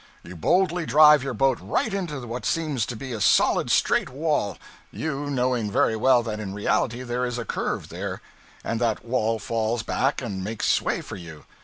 You 0.23 0.35
boldly 0.35 0.87
drive 0.87 1.21
your 1.21 1.35
boat 1.35 1.59
right 1.61 1.93
into 1.93 2.25
what 2.25 2.43
seems 2.43 2.87
to 2.87 2.95
be 2.95 3.11
a 3.13 3.21
solid, 3.21 3.69
straight 3.69 4.09
wall 4.09 4.57
(you 4.91 5.29
knowing 5.29 5.69
very 5.69 5.95
well 5.95 6.23
that 6.23 6.39
in 6.39 6.55
reality 6.55 7.03
there 7.03 7.23
is 7.23 7.37
a 7.37 7.45
curve 7.45 7.89
there), 7.89 8.19
and 8.63 8.81
that 8.81 9.05
wall 9.05 9.37
falls 9.37 9.83
back 9.83 10.19
and 10.19 10.43
makes 10.43 10.81
way 10.81 11.01
for 11.01 11.17
you. 11.17 11.43